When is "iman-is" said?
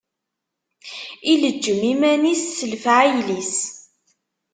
1.91-2.43